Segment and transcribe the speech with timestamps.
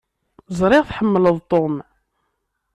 [0.59, 1.75] Ẓriɣ tḥemmleḍ Tom.